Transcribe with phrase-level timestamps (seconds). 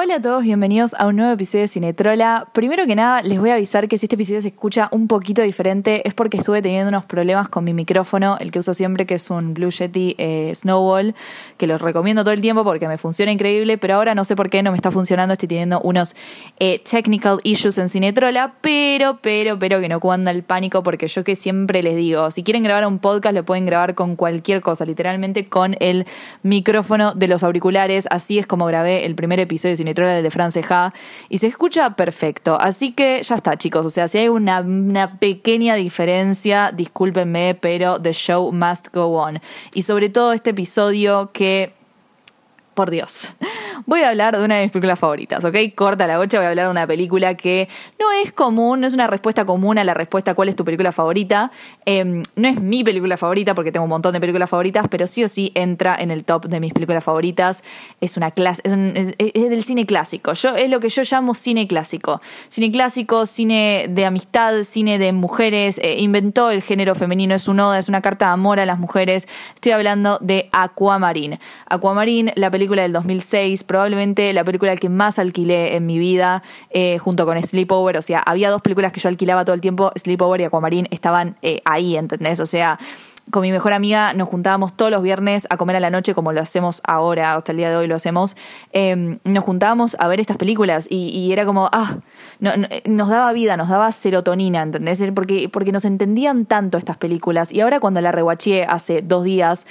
[0.00, 2.46] Hola a todos, bienvenidos a un nuevo episodio de Cinetrola.
[2.52, 5.42] Primero que nada, les voy a avisar que si este episodio se escucha un poquito
[5.42, 9.14] diferente es porque estuve teniendo unos problemas con mi micrófono, el que uso siempre, que
[9.14, 11.16] es un Blue Yeti eh, Snowball,
[11.56, 14.50] que los recomiendo todo el tiempo porque me funciona increíble, pero ahora no sé por
[14.50, 16.14] qué no me está funcionando, estoy teniendo unos
[16.60, 21.24] eh, technical issues en Cinetrola, pero, pero, pero que no cuanda el pánico porque yo
[21.24, 24.84] que siempre les digo, si quieren grabar un podcast lo pueden grabar con cualquier cosa,
[24.84, 26.06] literalmente con el
[26.44, 30.92] micrófono de los auriculares, así es como grabé el primer episodio de De France Ja
[31.28, 32.60] y se escucha perfecto.
[32.60, 33.86] Así que ya está, chicos.
[33.86, 39.40] O sea, si hay una, una pequeña diferencia, discúlpenme, pero the show must go on.
[39.74, 41.77] Y sobre todo este episodio que
[42.78, 43.32] por Dios.
[43.86, 45.56] Voy a hablar de una de mis películas favoritas, ¿ok?
[45.74, 48.94] Corta la bocha, voy a hablar de una película que no es común, no es
[48.94, 51.50] una respuesta común a la respuesta cuál es tu película favorita.
[51.86, 55.24] Eh, no es mi película favorita porque tengo un montón de películas favoritas, pero sí
[55.24, 57.64] o sí entra en el top de mis películas favoritas.
[58.00, 60.34] Es una clase, es del cine clásico.
[60.34, 62.20] Yo, es lo que yo llamo cine clásico.
[62.48, 65.80] Cine clásico, cine de amistad, cine de mujeres.
[65.82, 68.78] eh, inventó el género femenino, es un oda, es una carta de amor a las
[68.78, 69.26] mujeres.
[69.56, 71.40] Estoy hablando de Aquamarine.
[71.66, 76.98] Aquamarine, la película del 2006, probablemente la película que más alquilé en mi vida, eh,
[76.98, 77.96] junto con Sleepover.
[77.96, 81.36] O sea, había dos películas que yo alquilaba todo el tiempo, Sleepover y Aquamarine estaban
[81.42, 82.40] eh, ahí, ¿entendés?
[82.40, 82.78] O sea,
[83.30, 86.32] con mi mejor amiga nos juntábamos todos los viernes a comer a la noche, como
[86.32, 88.36] lo hacemos ahora, hasta el día de hoy lo hacemos.
[88.72, 91.98] Eh, nos juntábamos a ver estas películas y, era como, ah,
[92.40, 92.52] no-
[92.86, 95.02] nos daba vida, nos daba serotonina, ¿entendés?
[95.14, 97.52] Porque, porque nos entendían tanto estas películas.
[97.52, 99.66] Y ahora cuando la rewatché hace dos días,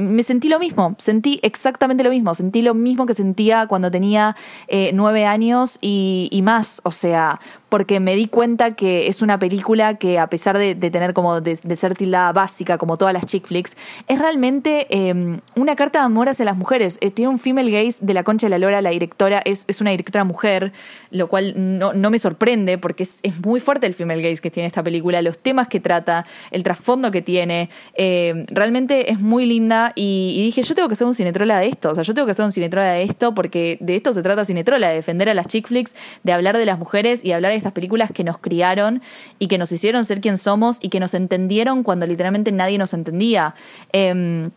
[0.00, 4.36] me sentí lo mismo, sentí exactamente lo mismo, sentí lo mismo que sentía cuando tenía
[4.68, 9.38] eh, nueve años y, y más, o sea, porque me di cuenta que es una
[9.38, 13.14] película que a pesar de, de tener como de, de ser tildada básica como todas
[13.14, 13.76] las chick flicks,
[14.08, 16.98] es realmente eh, una carta de amor hacia las mujeres.
[17.00, 19.80] Eh, tiene un female gaze de la concha de la lora, la directora es, es
[19.80, 20.72] una directora mujer,
[21.10, 24.50] lo cual no, no me sorprende porque es, es muy fuerte el female gaze que
[24.50, 29.46] tiene esta película, los temas que trata, el trasfondo que tiene, eh, realmente es muy
[29.46, 32.14] linda y, y dije, yo tengo que hacer un cinetrola de esto, o sea, yo
[32.14, 35.28] tengo que hacer un cinetrola de esto porque de esto se trata cinetrola, de defender
[35.28, 38.24] a las chick flicks, de hablar de las mujeres y hablar de estas películas que
[38.24, 39.02] nos criaron
[39.38, 42.94] y que nos hicieron ser quien somos y que nos entendieron cuando literalmente nadie nos
[42.94, 43.54] entendía.
[43.92, 44.50] Em,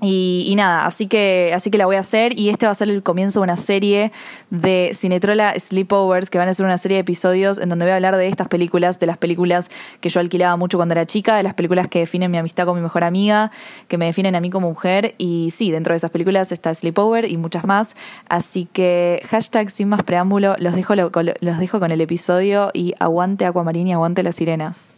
[0.00, 2.38] y, nada, así que, así que la voy a hacer.
[2.38, 4.12] Y este va a ser el comienzo de una serie
[4.50, 7.96] de Cinetrola Sleepovers que van a ser una serie de episodios en donde voy a
[7.96, 9.70] hablar de estas películas, de las películas
[10.00, 12.76] que yo alquilaba mucho cuando era chica, de las películas que definen mi amistad con
[12.76, 13.50] mi mejor amiga,
[13.88, 15.16] que me definen a mí como mujer.
[15.18, 17.96] Y sí, dentro de esas películas está Sleepover y muchas más,
[18.28, 23.46] así que hashtag sin más preámbulo, los dejo, los dejo con el episodio y aguante
[23.46, 24.96] Aquamarine y aguante las sirenas.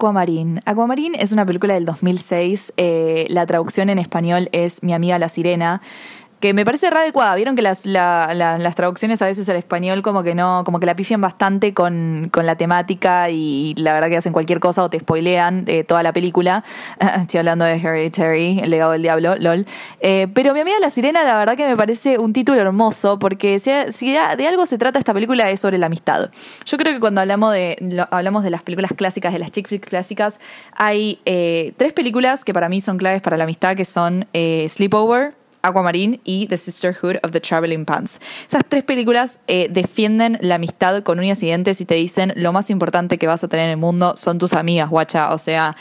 [0.00, 0.62] Aquamarine.
[0.64, 2.72] Aquamarine es una película del 2006.
[2.78, 5.82] eh, la traducción en español es Mi amiga la sirena.
[6.40, 7.34] Que me parece re adecuada.
[7.34, 10.80] Vieron que las, la- la- las traducciones a veces al español como que no, como
[10.80, 14.82] que la pifian bastante con, con la temática y la verdad que hacen cualquier cosa
[14.82, 16.64] o te spoilean eh, toda la película.
[17.20, 19.66] Estoy hablando de Hereditary, El legado del diablo, lol.
[20.00, 23.58] Eh, pero Mi amiga la sirena, la verdad que me parece un título hermoso porque
[23.58, 26.30] si, si de algo se trata esta película es sobre la amistad.
[26.64, 29.68] Yo creo que cuando hablamos de, lo- hablamos de las películas clásicas, de las chick
[29.68, 30.40] flicks clásicas,
[30.74, 34.66] hay eh, tres películas que para mí son claves para la amistad, que son eh,
[34.70, 38.20] Sleepover, Aquamarine y The Sisterhood of the Traveling Pants.
[38.48, 42.52] Esas tres películas eh, defienden la amistad con uñas y dientes y te dicen lo
[42.52, 45.32] más importante que vas a tener en el mundo son tus amigas, guacha.
[45.32, 45.76] O sea,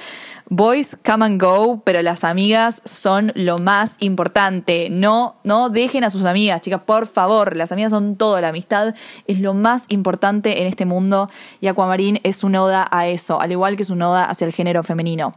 [0.50, 4.90] boys come and go, pero las amigas son lo más importante.
[4.90, 7.56] No, no dejen a sus amigas, chicas, por favor.
[7.56, 8.40] Las amigas son todo.
[8.42, 8.96] La amistad
[9.28, 11.30] es lo más importante en este mundo
[11.62, 14.54] y Aquamarine es una oda a eso, al igual que es una oda hacia el
[14.54, 15.34] género femenino.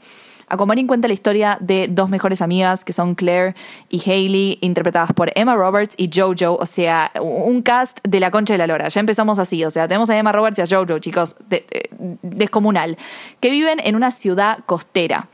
[0.52, 3.54] Aquamarine cuenta la historia de dos mejores amigas que son Claire
[3.88, 8.52] y Hailey, interpretadas por Emma Roberts y JoJo, o sea, un cast de la concha
[8.52, 8.88] de la lora.
[8.88, 12.18] Ya empezamos así, o sea, tenemos a Emma Roberts y a JoJo, chicos, de- de-
[12.22, 12.98] descomunal,
[13.40, 15.28] que viven en una ciudad costera.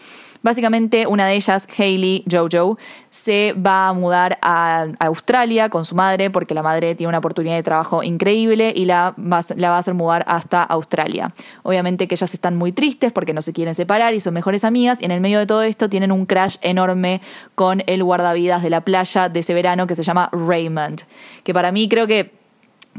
[0.49, 2.79] Básicamente, una de ellas, Hailey Jojo,
[3.11, 7.55] se va a mudar a, Australia con su madre porque la madre tiene una oportunidad
[7.57, 11.35] de trabajo increíble y la va a hacer mudar hasta Australia.
[11.65, 15.03] Obviamente que ellas están muy tristes porque no se quieren separar y son mejores amigas
[15.03, 17.21] y en el medio de todo esto tienen un crash enorme
[17.55, 21.03] con el guardavidas de la playa de ese verano que se llama Raymond.
[21.45, 22.38] Que para mí creo que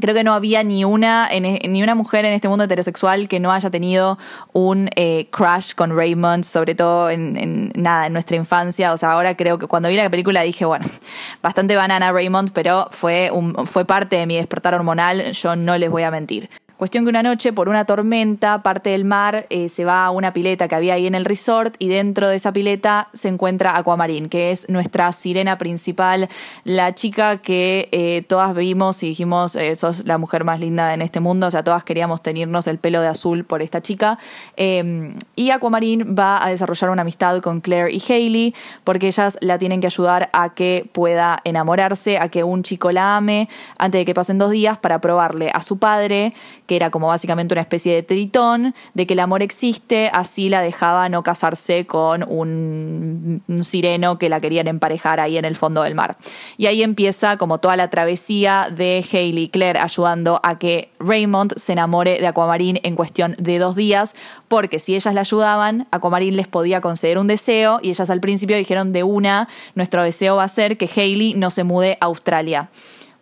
[0.00, 3.40] Creo que no había ni una, en- ni una mujer en este mundo heterosexual que
[3.40, 4.18] no haya tenido
[4.52, 8.92] un eh, crush con Raymond, sobre todo en, en- nada, en nuestra infancia.
[8.92, 10.86] O sea, ahora creo que cuando vi la película dije, bueno,
[11.42, 15.90] bastante banana Raymond, pero fue, un, fue parte de mi despertar hormonal, yo no les
[15.90, 16.48] voy a mentir.
[16.80, 20.32] Cuestión que una noche, por una tormenta, parte del mar eh, se va a una
[20.32, 24.30] pileta que había ahí en el resort y dentro de esa pileta se encuentra Aquamarine,
[24.30, 26.30] que es nuestra sirena principal,
[26.64, 31.02] la chica que eh, todas vimos y dijimos, eh, sos la mujer más linda en
[31.02, 34.18] este mundo, o sea, todas queríamos tenernos el pelo de azul por esta chica.
[34.56, 38.54] Eh, y Aquamarine va a desarrollar una amistad con Claire y Hailey,
[38.84, 43.18] porque ellas la tienen que ayudar a que pueda enamorarse, a que un chico la
[43.18, 46.32] ame, antes de que pasen dos días, para probarle a su padre,
[46.70, 50.62] que era como básicamente una especie de tritón, de que el amor existe, así la
[50.62, 55.96] dejaba no casarse con un, sireno que la querían emparejar ahí en el fondo del
[55.96, 56.16] mar.
[56.58, 61.54] Y ahí empieza como toda la travesía de Hailey y Claire ayudando a que Raymond
[61.56, 64.14] se enamore de Aquamarine en cuestión de dos días,
[64.46, 68.56] porque si ellas la ayudaban, Aquamarine les podía conceder un deseo y ellas al principio
[68.56, 72.70] dijeron de una, nuestro deseo va a ser que Hailey no se mude a Australia.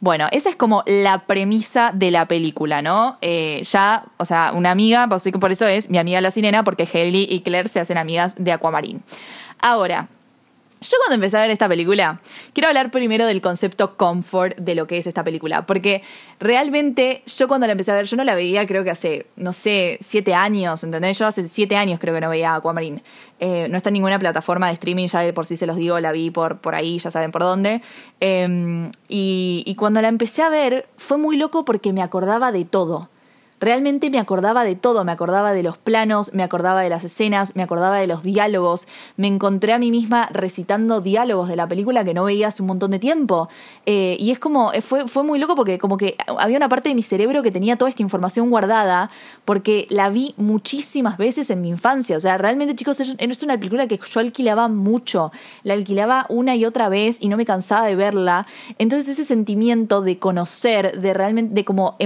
[0.00, 3.19] Bueno, esa es como la premisa de la película, ¿no?
[3.21, 7.27] Eh, ya, o sea, una amiga, por eso es mi amiga la sirena, porque Hailey
[7.29, 9.00] y Claire se hacen amigas de Aquamarine.
[9.61, 10.09] Ahora,
[10.80, 12.20] yo cuando empecé a ver esta película,
[12.52, 16.02] quiero hablar primero del concepto comfort de lo que es esta película, porque
[16.38, 19.52] realmente yo cuando la empecé a ver, yo no la veía creo que hace, no
[19.52, 21.19] sé, siete años, ¿entendés?
[21.19, 23.02] Yo hace siete años creo que no veía Aquamarine.
[23.40, 25.98] Eh, no está en ninguna plataforma de streaming, ya de por sí se los digo,
[26.00, 27.80] la vi por, por ahí, ya saben por dónde.
[28.20, 33.08] Y, y cuando la empecé a ver, fue muy loco porque me acordaba de todo.
[33.60, 37.56] Realmente me acordaba de todo, me acordaba de los planos, me acordaba de las escenas,
[37.56, 42.05] me acordaba de los diálogos, me encontré a mí misma recitando diálogos de la película
[42.05, 43.49] que no veía hace un montón de tiempo.
[43.87, 46.88] Eh, y es como, eh, fue, fue muy loco porque como que había una parte
[46.88, 49.10] de mi cerebro que tenía toda esta información guardada
[49.44, 52.16] porque la vi muchísimas veces en mi infancia.
[52.16, 55.32] O sea, realmente chicos, es una película que yo alquilaba mucho,
[55.64, 58.46] la alquilaba una y otra vez y no me cansaba de verla.
[58.78, 61.96] Entonces ese sentimiento de conocer, de realmente, de como,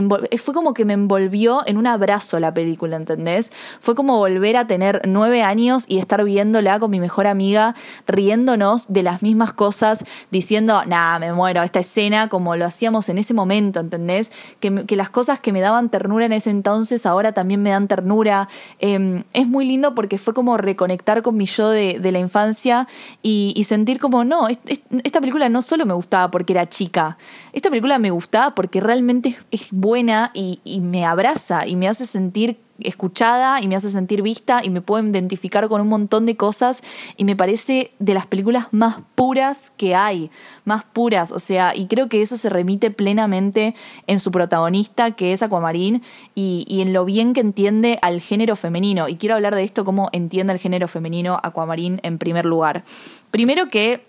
[0.43, 3.53] fue como que me envolvió en un abrazo la película, ¿entendés?
[3.81, 7.75] Fue como volver a tener nueve años y estar viéndola con mi mejor amiga,
[8.07, 13.19] riéndonos de las mismas cosas, diciendo, nah, me muero, esta escena, como lo hacíamos en
[13.19, 14.31] ese momento, ¿entendés?
[14.61, 18.49] Que, las cosas que me daban ternura en ese entonces ahora también me dan ternura.
[18.79, 22.87] Eh, es muy lindo porque fue como reconectar con mi yo de, la infancia
[23.23, 27.17] y, sentir como, no, es- es- esta película no solo me gustaba porque era chica,
[27.53, 31.32] esta película me gustaba porque realmente es, es buena y, y me abraza
[31.67, 35.81] y me hace sentir escuchada y me hace sentir vista y me puedo identificar con
[35.81, 36.83] un montón de cosas
[37.17, 40.31] y me parece de las películas más puras que hay,
[40.65, 43.75] más puras, o sea, y creo que eso se remite plenamente
[44.07, 46.03] en su protagonista que es Aquamarine
[46.35, 50.09] y, en lo bien que entiende al género femenino y quiero hablar de esto, cómo
[50.13, 52.85] entiende el género femenino Aquamarine en primer lugar.
[53.31, 54.05] Primero que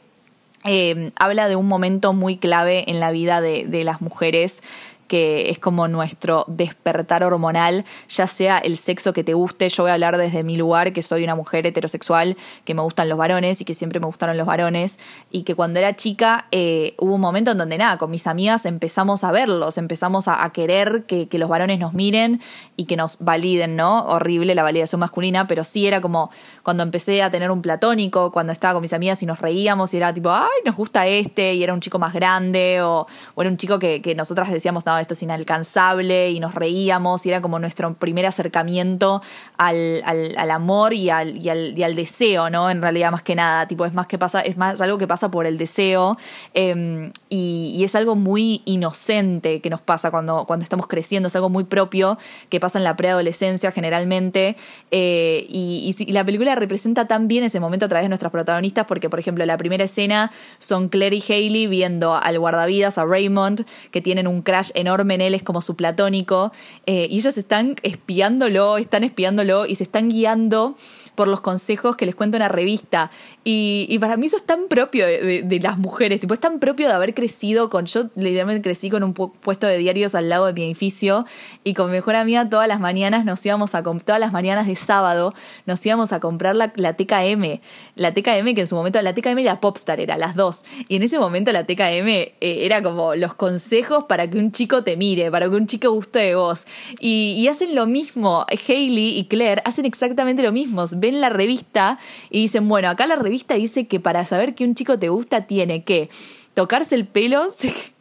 [0.65, 4.63] eh, habla de un momento muy clave en la vida de las mujeres
[5.07, 9.91] que es como nuestro despertar hormonal, ya sea el sexo que te guste, yo voy
[9.91, 13.61] a hablar desde mi lugar, que soy una mujer heterosexual, que me gustan los varones
[13.61, 14.99] y que siempre me gustaron los varones,
[15.31, 18.65] y que cuando era chica eh, hubo un momento en donde nada, con mis amigas
[18.65, 22.39] empezamos a verlos, empezamos a, querer que, que los varones nos miren
[22.75, 24.05] y que nos validen, ¿no?
[24.05, 26.29] Horrible la validación masculina, pero sí era como
[26.61, 29.97] cuando empecé a tener un platónico, cuando estaba con mis amigas y nos reíamos y
[29.97, 33.49] era tipo, ay, nos gusta este, y era un chico más grande, o, o era
[33.49, 37.41] un chico que, que nosotras decíamos, no, esto es inalcanzable y nos reíamos y era
[37.41, 39.21] como nuestro primer acercamiento
[39.57, 42.69] al, al- amor y al, y, al, deseo, ¿no?
[42.69, 45.31] En realidad más que nada, tipo, es más que pasa, es más algo que pasa
[45.31, 46.17] por el deseo
[46.53, 51.49] eh, y, es algo muy inocente que nos pasa cuando, cuando estamos creciendo, es algo
[51.49, 52.17] muy propio
[52.49, 54.55] que pasa en la preadolescencia generalmente
[54.91, 59.09] eh, y, la película representa tan bien ese momento a través de nuestras protagonistas porque,
[59.09, 64.01] por ejemplo, la primera escena son Claire y Hailey viendo al guardavidas, a Raymond, que
[64.01, 66.51] tienen un crash enorme en él, es como su platónico,
[66.85, 70.77] eh, y ellas están espiándolo, están espiándolo y se están guiando
[71.15, 73.11] por los consejos que les cuenta una revista.
[73.43, 76.93] Y, para mí eso es tan propio de, las mujeres, tipo, es tan propio de
[76.93, 77.85] haber crecido con.
[77.85, 81.25] Yo literalmente crecí con un pu- puesto de diarios al lado de mi edificio
[81.63, 84.75] y con mi mejor amiga todas las mañanas nos íbamos a todas las mañanas de
[84.75, 85.33] sábado
[85.65, 87.59] nos íbamos a comprar la, la TKM.
[87.95, 90.63] La TKM que en su momento, la TKM y la Popstar era, las dos.
[90.87, 94.83] Y en ese momento la TKM eh, era como los consejos para que un chico
[94.83, 96.65] te mire, para que un chico guste de vos.
[96.99, 100.85] Y, y hacen lo mismo, Hailey y Claire hacen exactamente lo mismo.
[101.03, 104.73] Ven la revista y dicen, bueno, acá la revista dice que para saber que un
[104.73, 106.09] chico te gusta tiene que
[106.53, 107.47] tocarse el pelo,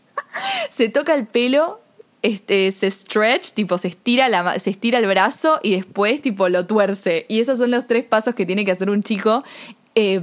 [0.71, 1.81] se, toca el pelo,
[2.23, 6.65] este, se stretch, tipo se estira, la, se estira el brazo y después tipo lo
[6.65, 7.27] tuerce.
[7.29, 9.43] Y esos son los tres pasos que tiene que hacer un chico.
[9.97, 10.23] eh,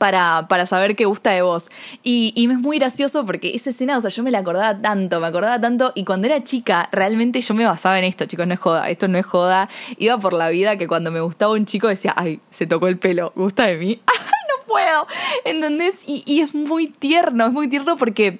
[0.00, 1.70] para, para saber qué gusta de vos.
[2.02, 5.20] Y, y es muy gracioso porque esa escena, o sea, yo me la acordaba tanto,
[5.20, 8.54] me acordaba tanto, y cuando era chica, realmente yo me basaba en esto, chicos, no
[8.54, 9.68] es joda, esto no es joda.
[9.98, 12.98] Iba por la vida que cuando me gustaba un chico decía, ay, se tocó el
[12.98, 14.00] pelo, gusta de mí.
[14.70, 15.06] puedo.
[15.44, 16.04] ¿Entendés?
[16.06, 18.38] Y, y es muy tierno, es muy tierno porque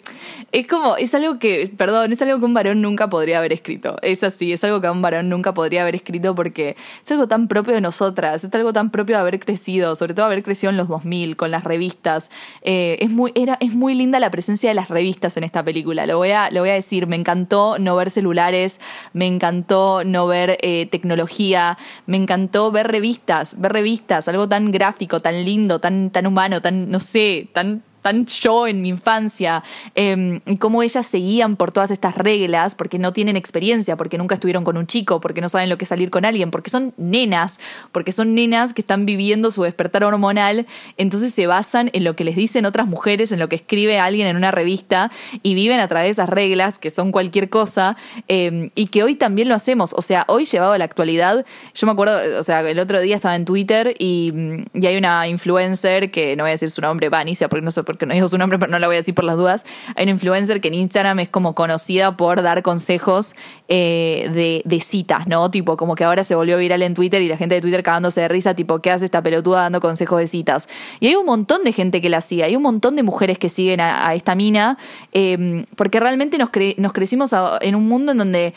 [0.52, 3.96] es como, es algo que, perdón, es algo que un varón nunca podría haber escrito.
[4.02, 7.49] Es así, es algo que un varón nunca podría haber escrito porque es algo tan
[7.49, 10.76] propio de nosotras, es algo tan propio de haber crecido, sobre todo haber crecido en
[10.76, 12.30] los 2000 con las revistas.
[12.62, 16.06] Eh, es, muy, era, es muy linda la presencia de las revistas en esta película,
[16.06, 18.80] lo voy a, lo voy a decir, me encantó no ver celulares,
[19.12, 25.20] me encantó no ver eh, tecnología, me encantó ver revistas, ver revistas, algo tan gráfico,
[25.20, 29.62] tan lindo, tan humano, tan, no sé, tan tan yo en mi infancia,
[29.95, 34.64] eh, cómo ellas seguían por todas estas reglas, porque no tienen experiencia, porque nunca estuvieron
[34.64, 37.61] con un chico, porque no saben lo que es salir con alguien, porque son nenas,
[37.92, 40.66] porque son nenas que están viviendo su despertar hormonal,
[40.97, 44.26] entonces se basan en lo que les dicen otras mujeres, en lo que escribe alguien
[44.26, 45.11] en una revista,
[45.42, 47.97] y viven a través de esas reglas, que son cualquier cosa,
[48.28, 51.87] eh, y que hoy también lo hacemos, o sea, hoy llevado a la actualidad, yo
[51.87, 54.33] me acuerdo, o sea, el otro día estaba en Twitter y,
[54.75, 57.83] y hay una influencer, que no voy a decir su nombre, Vanicia, porque no sé
[57.90, 59.64] porque no dijo su nombre, pero no la voy a decir por las dudas.
[59.97, 63.35] Hay una influencer que en Instagram es como conocida por dar consejos
[63.68, 65.50] eh, de, citas, ¿no?
[65.50, 68.20] Tipo, como que ahora se volvió viral en Twitter y la gente de Twitter cagándose
[68.20, 70.68] de risa, tipo, ¿qué hace esta pelotuda dando consejos de citas?
[71.00, 73.49] Y hay un montón de gente que la sigue, hay un montón de mujeres que
[73.49, 74.78] siguen a, esta mina,
[75.12, 78.54] eh, porque realmente nos, cre- nos crecimos en un mundo en donde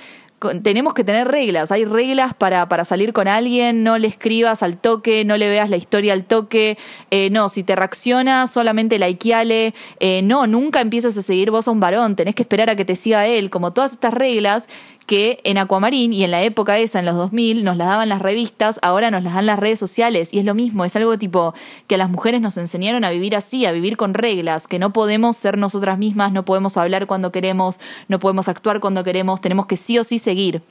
[0.62, 1.72] tenemos que tener reglas.
[1.72, 5.70] Hay reglas para, para salir con alguien, no le escribas al toque, no le veas
[5.70, 6.78] la historia al toque,
[7.12, 11.72] eh, no, si te reacciona, solamente likeale, eh, no, nunca empieces a seguir vos a
[11.72, 14.68] un varón, tenés que esperar a que te siga él, como todas estas reglas
[15.06, 18.22] que en Aquamarín y en la época esa, en los 2000, nos las daban las
[18.22, 21.54] revistas, ahora nos las dan las redes sociales y es lo mismo, es algo tipo
[21.88, 24.94] que a las mujeres nos enseñaron a vivir así, a vivir con reglas, que no
[24.94, 29.66] podemos ser nosotras mismas, no podemos hablar cuando queremos, no podemos actuar cuando queremos, tenemos
[29.66, 30.62] que sí o sí seguir.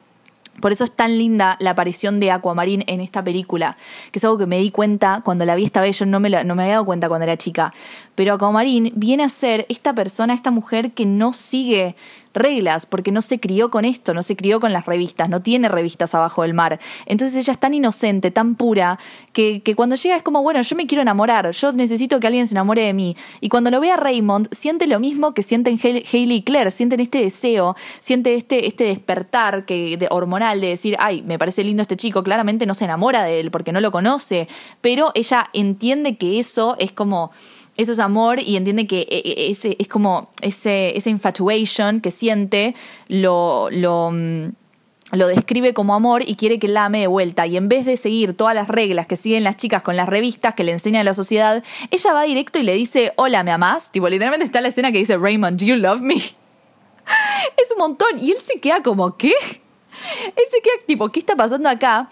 [0.61, 3.79] Por eso es tan linda la aparición de Aquamarine en esta película,
[4.11, 6.29] que es algo que me di cuenta cuando la vi esta vez, yo no me,
[6.45, 7.73] no me había dado cuenta cuando era chica.
[8.15, 11.97] Pero Aquamarine viene a ser esta persona, esta mujer que no sigue
[12.35, 15.69] reglas, porque no se crió con esto, no se crió con las revistas, no tiene
[15.69, 16.81] revistas abajo del mar.
[17.07, 18.99] Entonces ella es tan inocente, tan pura,
[19.33, 22.47] que, que cuando llega es como, bueno, yo me quiero enamorar, yo necesito que alguien
[22.47, 23.17] se enamore de mí.
[23.41, 27.01] Y cuando lo ve a Raymond, siente lo mismo que sienten Hailey y Claire, sienten
[27.01, 31.83] este deseo, siente este, este despertar que, de, hormonal de decir, ay, me parece lindo
[31.83, 34.49] este chico, claramente no se enamora de él porque no lo conoce,
[34.81, 37.31] pero ella entiende que eso es como
[37.77, 42.11] eso es amor y entiende que eh, eh, ese es como ese, esa infatuation que
[42.11, 42.75] siente
[43.09, 44.53] lo, lo, mm,
[45.13, 47.47] lo describe como amor y quiere que la ame de vuelta.
[47.47, 50.55] Y en vez de seguir todas las reglas que siguen las chicas con las revistas
[50.55, 53.91] que le enseña la sociedad, ella va directo y le dice, hola, ¿me amás?
[53.91, 56.15] Tipo, literalmente está la escena que dice, Raymond, do you love me?
[57.57, 58.19] es un montón.
[58.21, 59.33] Y él se queda como, ¿qué?
[60.25, 62.09] Él se queda tipo, ¿qué está pasando acá?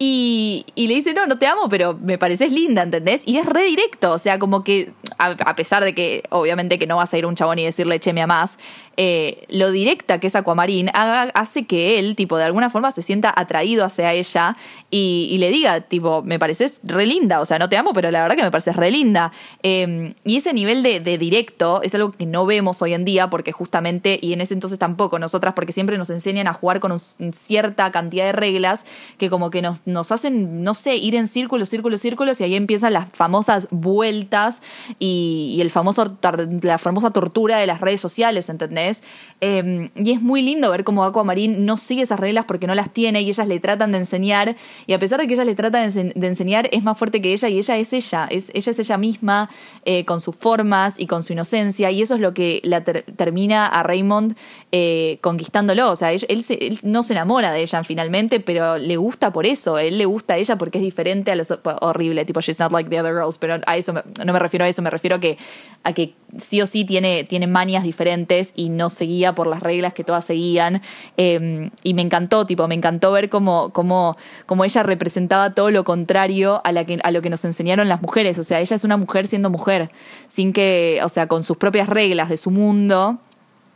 [0.00, 3.24] Y, le dice, no, no te amo, pero me pareces linda, ¿entendés?
[3.26, 6.96] Y es re directo, o sea, como que, a, pesar de que obviamente que no
[6.96, 8.60] vas a ir un chabón y decirle, che, me amás,
[8.96, 13.02] eh, lo directa que es Aquamarine haga- hace que él, tipo, de alguna forma se
[13.02, 14.56] sienta atraído hacia ella
[14.90, 18.22] y, le diga, tipo, me pareces re linda, o sea, no te amo, pero la
[18.22, 19.32] verdad que me pareces re linda.
[19.64, 23.30] Eh, y ese nivel de, de directo es algo que no vemos hoy en día
[23.30, 26.92] porque justamente, y en ese entonces tampoco nosotras, porque siempre nos enseñan a jugar con
[26.92, 28.86] un- cierta cantidad de reglas
[29.18, 32.54] que como que nos, nos hacen, no sé, ir en círculos, círculos, círculos y ahí
[32.54, 34.62] empiezan las famosas vueltas
[34.98, 36.16] y, el famoso,
[36.62, 39.02] la famosa tortura de las redes sociales, ¿entendés?
[39.40, 42.92] Eh, y es muy lindo ver cómo Aquamarine no sigue esas reglas porque no las
[42.92, 45.88] tiene y ellas le tratan de enseñar y a pesar de que ellas le tratan
[45.90, 48.70] de, ense- de enseñar es más fuerte que ella y ella es ella, es, ella
[48.72, 49.48] es ella misma
[49.84, 53.04] eh, con sus formas y con su inocencia y eso es lo que la ter-
[53.16, 54.36] termina a Raymond
[54.72, 58.96] eh, conquistándolo, o sea, él se- él no se enamora de ella finalmente, pero le
[58.96, 62.40] gusta por eso, él le gusta a ella porque es diferente a los horrible, tipo
[62.40, 64.82] she's not like the other girls, pero a eso me- no me refiero a eso,
[64.82, 65.38] me refiero a que
[65.84, 69.94] a que sí o sí tiene, tiene manias diferentes y no seguía por las reglas
[69.94, 70.82] que todas seguían.
[71.16, 74.16] Eh, y me encantó, tipo, me encantó ver cómo, cómo,
[74.46, 78.02] cómo ella representaba todo lo contrario a, la que, a lo que nos enseñaron las
[78.02, 78.38] mujeres.
[78.38, 79.90] O sea, ella es una mujer siendo mujer,
[80.26, 83.18] sin que, o sea, con sus propias reglas de su mundo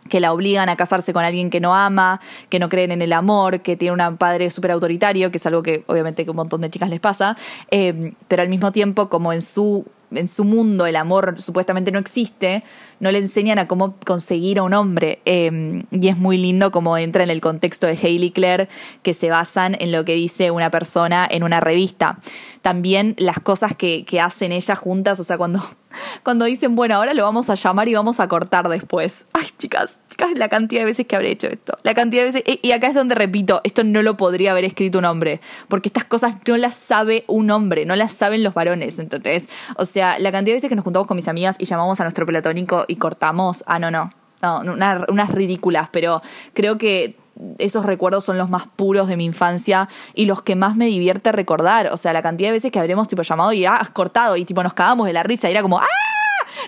[0.09, 3.13] que la obligan a casarse con alguien que no ama, que no creen en el
[3.13, 6.61] amor, que tiene un padre súper autoritario, que es algo que obviamente que un montón
[6.61, 7.37] de chicas les pasa,
[7.71, 11.99] eh, pero al mismo tiempo como en su, en su mundo el amor supuestamente no
[11.99, 12.65] existe,
[13.03, 15.21] no le enseñan a cómo conseguir a un hombre.
[15.27, 18.69] eh, y es muy lindo como entra en el contexto de Hailey Claire,
[19.03, 22.19] que se basan en lo que dice una persona en una revista.
[22.63, 25.61] También las cosas que, que hacen ellas juntas, o sea, cuando,
[26.23, 29.27] cuando dicen, bueno, ahora lo vamos a llamar y vamos a cortar después.
[29.33, 31.77] Ay, chicas, chicas, la cantidad de veces que habré hecho esto.
[31.83, 32.45] La cantidad de veces.
[32.47, 35.41] Y y acá es donde repito, esto no lo podría haber escrito un hombre.
[35.67, 39.01] Porque estas cosas no las sabe un hombre, no las saben los varones.
[39.01, 41.99] Entonces, o sea, la cantidad de veces que nos juntamos con mis amigas y llamamos
[42.01, 43.65] a nuestro platónico y cortamos.
[43.67, 44.11] Ah, no, no.
[44.43, 46.21] No, una- unas ridículas, pero
[46.53, 47.17] creo que
[47.59, 51.33] esos recuerdos son los más puros de mi infancia y los que más me divierte
[51.33, 51.89] recordar.
[51.93, 54.45] O sea, la cantidad de veces que habremos tipo llamado y ah, has cortado y
[54.45, 55.87] tipo nos cagábamos de la risa y era como ¡ah!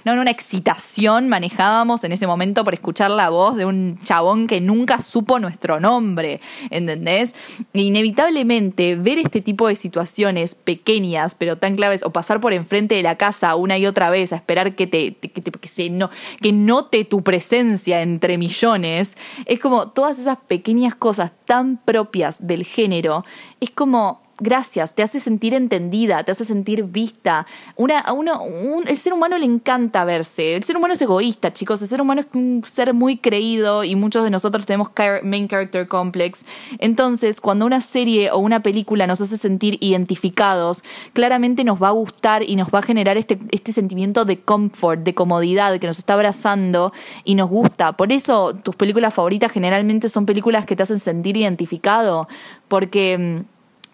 [0.05, 4.47] No, no, una excitación manejábamos en ese momento por escuchar la voz de un chabón
[4.47, 6.41] que nunca supo nuestro nombre,
[6.71, 7.35] ¿entendés?
[7.73, 12.95] E inevitablemente ver este tipo de situaciones pequeñas pero tan claves o pasar por enfrente
[12.95, 15.91] de la casa una y otra vez a esperar que te, que, te- que se
[15.91, 19.17] no, que note tu presencia entre millones,
[19.47, 23.25] es como todas esas pequeñas cosas tan propias del género,
[23.61, 27.47] es como gracias, te hace sentir entendida, te hace sentir vista.
[27.77, 30.57] Una, a uno, un- el ser humano le encanta verse.
[30.57, 31.81] El ser humano es egoísta, chicos.
[31.83, 34.91] El ser humano es un ser muy creído y muchos de nosotros tenemos
[35.23, 36.45] main character complex.
[36.79, 41.93] Entonces, cuando una serie o una película nos hace sentir identificados, claramente nos va a
[41.93, 45.99] gustar y nos va a generar este, este sentimiento de comfort, de comodidad, que nos
[45.99, 46.93] está abrazando
[47.25, 47.93] y nos gusta.
[47.93, 52.29] Por eso tus películas favoritas generalmente son películas que te hacen sentir identificado,
[52.69, 53.45] porque...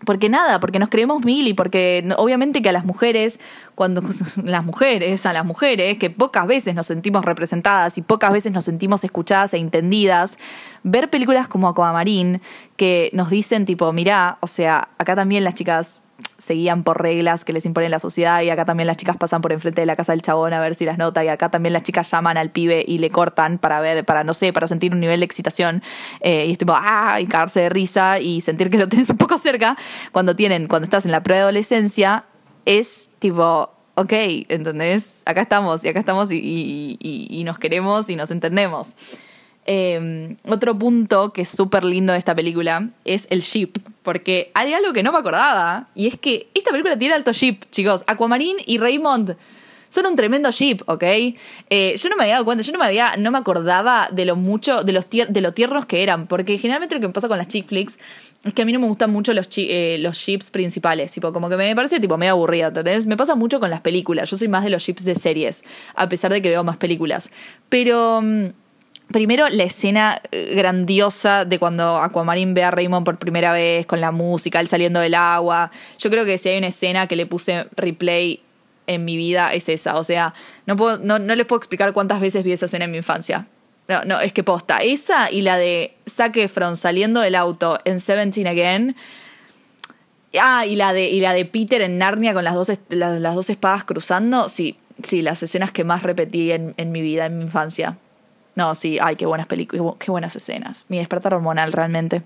[0.04, 3.40] porque nada, porque nos creemos mil y porque obviamente que a las mujeres,
[3.74, 4.02] cuando
[4.44, 8.64] las mujeres, a las mujeres, que pocas veces nos sentimos representadas y pocas veces nos
[8.64, 10.38] sentimos escuchadas e entendidas,
[10.82, 12.40] ver películas como Aquamarine
[12.76, 16.00] que nos dicen tipo, mirá, o sea, acá también las chicas
[16.38, 19.42] se guían por reglas que les impone la sociedad y acá también las chicas pasan
[19.42, 21.72] por enfrente de la casa del chabón a ver si las nota y acá también
[21.72, 24.92] las chicas llaman al pibe y le cortan para ver, para no sé, para sentir
[24.92, 25.82] un nivel de excitación
[26.20, 29.16] eh, y es tipo, ah, y cagarse de risa y sentir que lo tienes un
[29.16, 29.76] poco cerca
[30.12, 32.24] cuando tienen, cuando estás en la preadolescencia
[32.64, 34.12] es tipo, ok,
[34.48, 35.22] ¿entendés?
[35.26, 38.96] Acá estamos y acá estamos y, nos queremos y nos entendemos.
[39.72, 44.72] Eh, otro punto que es súper lindo de esta película es el ship, porque hay
[44.74, 48.02] algo que no me acordaba, y es que esta película tiene alto ship, chicos.
[48.08, 49.36] Aquamarine y Raymond
[49.88, 51.02] son un tremendo ship, ¿ok?
[51.04, 54.24] Eh, yo no me había dado cuenta, yo no me había, no me acordaba de
[54.24, 57.12] lo mucho, de los tier- de lo tiernos que eran, porque generalmente lo que me
[57.12, 57.98] pasa con las chick flicks
[58.44, 61.32] es que a mí no me gustan mucho los, chi- eh, los ships principales, tipo,
[61.32, 63.06] como que me parece tipo medio aburrida, ¿entendés?
[63.06, 65.62] Me pasa mucho con las películas, yo soy más de los ships de series,
[65.94, 67.30] a pesar de que veo más películas.
[67.68, 68.20] Pero...
[69.12, 74.00] Primero, la escena eh, grandiosa de cuando Aquamarine ve a Raymond por primera vez, con
[74.00, 75.72] la música, él saliendo del agua.
[75.98, 78.40] Yo creo que si hay una escena que le puse replay
[78.86, 79.96] en mi vida, es esa.
[79.96, 80.32] O sea,
[80.66, 83.48] no, no, no les puedo explicar cuántas veces vi esa escena en mi infancia.
[83.88, 84.78] No, no, es que posta.
[84.78, 88.94] Esa y la de Zac Efron saliendo del auto en Seventeen Again.
[90.40, 93.50] Ah, y la de, y la de Peter en Narnia con las dos, las dos
[93.50, 94.48] espadas cruzando.
[94.48, 97.98] Sí, sí, las escenas que más repetí en, en mi vida, en mi infancia.
[98.60, 100.84] No, sí, ay, qué buenas películas, qué buenas escenas.
[100.90, 102.22] Mi despertar hormonal, realmente.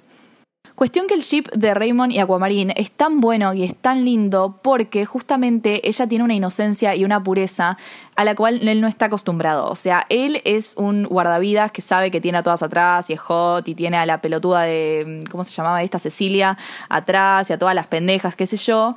[0.74, 4.58] Cuestión que el ship de Raymond y Aquamarine es tan bueno y es tan lindo
[4.60, 7.78] porque justamente ella tiene una inocencia y una pureza
[8.16, 9.70] a la cual él no está acostumbrado.
[9.70, 13.20] O sea, él es un guardavidas que sabe que tiene a todas atrás y es
[13.20, 16.00] hot y tiene a la pelotuda de, ¿cómo se llamaba esta?
[16.00, 18.96] Cecilia atrás y a todas las pendejas, qué sé yo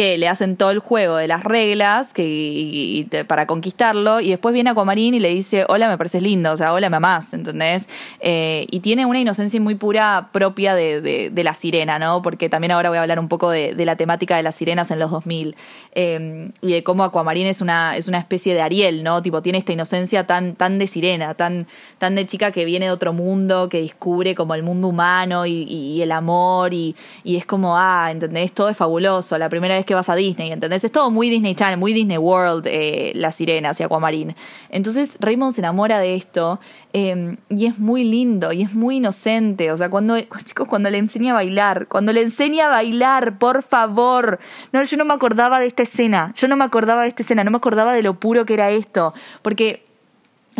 [0.00, 4.70] que le hacen todo el juego de las reglas que, para conquistarlo y después viene
[4.70, 7.86] Aquamarine y le dice, hola, me pareces lindo, o sea, hola, me amás, ¿entendés?
[8.20, 12.22] Eh, y tiene una inocencia muy pura propia de, la sirena, ¿no?
[12.22, 15.00] Porque también ahora voy a hablar un poco de, la temática de las sirenas en
[15.00, 15.54] los 2000
[15.94, 19.20] eh, y de cómo Aquamarine es una, es una especie de Ariel, ¿no?
[19.20, 21.66] Tipo, tiene esta inocencia tan, tan de sirena, tan,
[21.98, 26.00] tan de chica que viene de otro mundo, que descubre como el mundo humano y,
[26.00, 28.52] el amor y, y es como, ah, ¿entendés?
[28.52, 30.84] Todo es fabuloso, la primera vez que vas a Disney, ¿entendés?
[30.84, 34.36] Es todo muy Disney Channel, muy Disney World, eh, las sirenas y.
[34.68, 36.60] Entonces Raymond se enamora de esto
[36.92, 40.98] eh, y es muy lindo y es muy inocente, o sea, cuando, chicos, cuando le
[40.98, 44.38] enseña a bailar, cuando le enseña a bailar, por favor.
[44.72, 47.42] No, yo no me acordaba de esta escena, yo no me acordaba de esta escena,
[47.42, 49.89] no me acordaba de lo puro que era esto, porque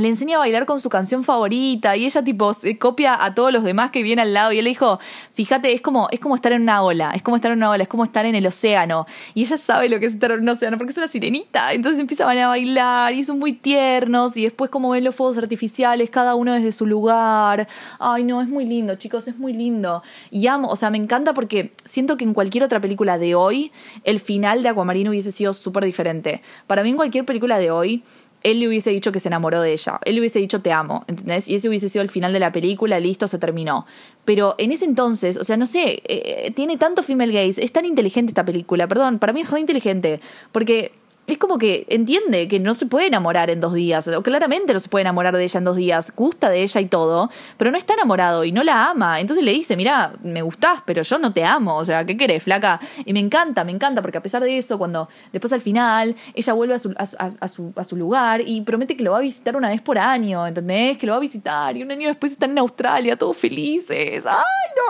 [0.01, 3.53] le enseña a bailar con su canción favorita y ella tipo se copia a todos
[3.53, 4.99] los demás que vienen al lado y él le dijo,
[5.35, 7.83] fíjate, es como, es como estar en una ola, es como estar en una ola,
[7.83, 10.49] es como estar en el océano y ella sabe lo que es estar en un
[10.49, 14.71] océano porque es una sirenita, entonces empiezan a bailar y son muy tiernos y después
[14.71, 18.95] como ven los fuegos artificiales, cada uno desde su lugar, ay no, es muy lindo
[18.95, 20.03] chicos, es muy lindo.
[20.31, 23.73] Y amo, o sea, me encanta porque siento que en cualquier otra película de hoy
[24.05, 28.03] el final de Aquamarine hubiese sido súper diferente, para mí en cualquier película de hoy
[28.43, 30.01] él le hubiese dicho que se enamoró de ella.
[30.05, 31.49] Él le hubiese dicho te amo, ¿entendés?
[31.49, 33.87] Y ese hubiese sido el final de la película, listo, se terminó.
[34.25, 37.85] Pero en ese entonces, o sea, no sé, eh, tiene tanto female gaze, es tan
[37.85, 40.21] inteligente esta película, perdón, para mí es re inteligente,
[40.53, 40.93] porque
[41.33, 44.81] es como que entiende que no se puede enamorar en dos días, o claramente no
[44.81, 47.79] se puede enamorar de ella en dos días, gusta de ella y todo, pero no
[47.79, 49.21] está enamorado y no la ama.
[49.21, 52.43] Entonces le dice, mira, me gustás, pero yo no te amo, o sea, ¿qué querés,
[52.43, 52.81] flaca?
[53.05, 56.53] Y me encanta, me encanta, porque a pesar de eso, cuando después al final ella
[56.53, 57.07] vuelve a su, a,
[57.49, 60.47] su- a su, lugar y promete que lo va a visitar una vez por año,
[60.47, 60.97] ¿entendés?
[60.99, 64.25] Que lo va a visitar y un año después están en Australia, todos felices.
[64.27, 64.35] ¡Ay,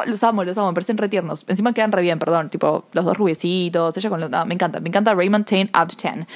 [0.07, 0.11] no!
[0.11, 1.45] Los amo, los amo, me parecen re tiernos.
[1.49, 4.31] Encima quedan re bien, perdón, tipo los dos rubiecitos, ella con los...
[4.31, 6.27] no, me encanta, me encanta Raymond 10 out of 10.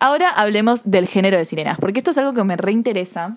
[0.00, 3.36] Ahora hablemos del género de sirenas, porque esto es algo que me reinteresa.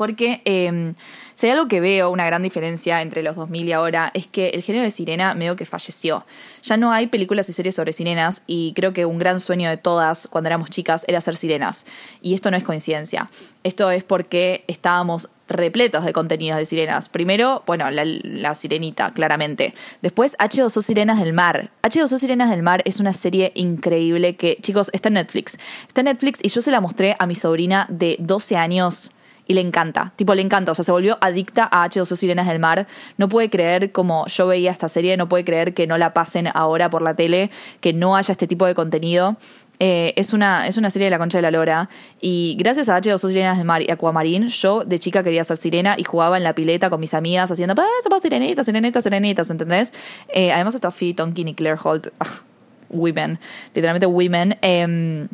[0.00, 0.94] Porque eh,
[1.34, 4.48] si hay algo que veo, una gran diferencia entre los 2000 y ahora, es que
[4.48, 6.24] el género de sirena medio que falleció.
[6.62, 9.76] Ya no hay películas y series sobre sirenas y creo que un gran sueño de
[9.76, 11.84] todas cuando éramos chicas era ser sirenas.
[12.22, 13.30] Y esto no es coincidencia.
[13.62, 17.10] Esto es porque estábamos repletos de contenidos de sirenas.
[17.10, 19.74] Primero, bueno, la, la sirenita, claramente.
[20.00, 21.72] Después, H2O Sirenas del Mar.
[21.82, 25.58] H2O Sirenas del Mar es una serie increíble que, chicos, está en Netflix.
[25.88, 29.10] Está en Netflix y yo se la mostré a mi sobrina de 12 años
[29.50, 32.60] y le encanta, tipo le encanta, o sea, se volvió adicta a H2O Sirenas del
[32.60, 32.86] Mar.
[33.18, 36.48] No puede creer como yo veía esta serie, no puede creer que no la pasen
[36.54, 39.38] ahora por la tele, que no haya este tipo de contenido.
[39.80, 41.88] Eh, es, una, es una serie de la concha de la lora
[42.20, 45.96] y gracias a H2O Sirenas del Mar y Aquamarine, yo de chica quería ser sirena
[45.98, 49.92] y jugaba en la pileta con mis amigas haciendo "Ah, somos sirenitas, sirenitas, sirenitas, ¿entendés?
[50.28, 52.26] Eh, además está Phoebe Tonkin y Claire Holt, ah,
[52.88, 53.40] women,
[53.74, 54.56] literalmente women.
[54.62, 55.26] Em,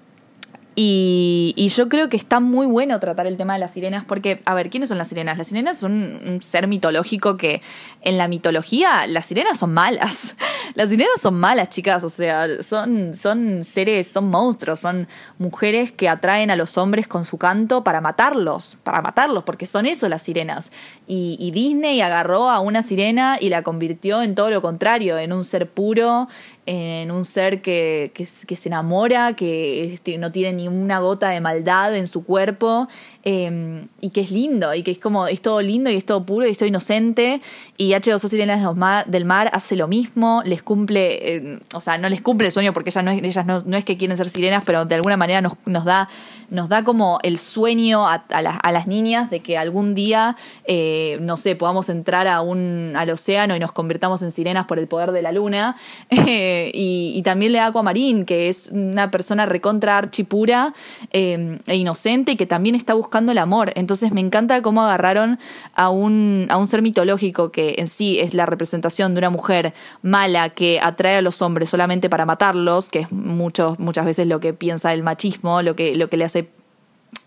[0.79, 4.43] y, y yo creo que está muy bueno tratar el tema de las sirenas porque,
[4.45, 5.39] a ver, ¿quiénes son las sirenas?
[5.39, 7.62] Las sirenas son un ser mitológico que
[8.03, 10.37] en la mitología las sirenas son malas.
[10.75, 15.09] Las sirenas son malas, chicas, o sea, son, son seres, son monstruos, son
[15.39, 19.87] mujeres que atraen a los hombres con su canto para matarlos, para matarlos, porque son
[19.87, 20.73] eso las sirenas.
[21.07, 25.33] Y, y Disney agarró a una sirena y la convirtió en todo lo contrario, en
[25.33, 26.29] un ser puro,
[26.66, 31.40] en un ser que, que, se enamora, que este, no tiene ni una gota de
[31.40, 32.88] maldad en su cuerpo
[33.22, 36.26] eh, y que es lindo y que es como es todo lindo y es todo
[36.26, 37.40] puro y es todo inocente
[37.76, 42.20] y H2O Sirenas del Mar- hace lo mismo, les cumple, eh, o sea, no les
[42.20, 44.64] cumple el sueño porque ellas no es, ellas no, no es que quieren ser sirenas,
[44.66, 46.09] pero de alguna manera nos, nos da
[46.50, 50.37] nos da como el sueño a, a las, a las niñas de que algún día,
[50.64, 54.79] eh, no sé, podamos entrar a un, al océano y nos convirtamos en sirenas por
[54.79, 55.76] el poder de la luna.
[56.57, 60.73] Eh, y, también le da a Aquamarine, que es una persona recontra archipura
[61.12, 63.73] eh, e inocente y que también está buscando el amor.
[63.75, 65.38] Entonces me encanta cómo agarraron
[65.75, 69.75] a un, a un ser mitológico que en sí es la representación de una mujer
[70.03, 74.40] mala que atrae a los hombres solamente para matarlos, que es muchos, muchas veces lo
[74.40, 76.49] que piensa el machismo, lo que, lo que le hace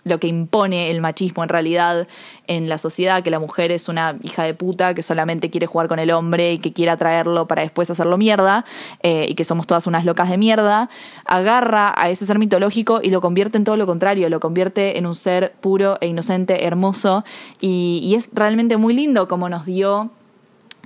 [0.04, 2.08] lo que impone el machismo en realidad
[2.48, 5.88] en la sociedad, que la mujer es una hija de puta que solamente quiere jugar
[5.88, 8.65] con el hombre y que quiere atraerlo para después hacerlo mierda,
[9.04, 10.89] eh, y que somos todas unas locas de mierda,
[11.26, 15.06] agarra a ese ser mitológico y lo convierte en todo lo contrario, lo convierte en
[15.06, 17.24] un ser puro e inocente, hermoso,
[17.62, 20.12] y, y es realmente muy lindo como nos dio